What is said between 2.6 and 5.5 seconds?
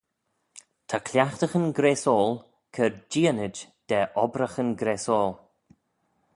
cur jeeanid da obraghyn graasoil.